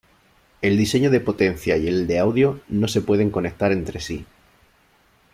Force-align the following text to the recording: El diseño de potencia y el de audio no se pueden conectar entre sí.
El 0.63 0.77
diseño 0.77 1.11
de 1.11 1.19
potencia 1.19 1.77
y 1.77 1.87
el 1.87 2.07
de 2.07 2.17
audio 2.17 2.59
no 2.69 2.87
se 2.87 3.01
pueden 3.01 3.29
conectar 3.29 3.71
entre 3.71 3.99
sí. 3.99 4.25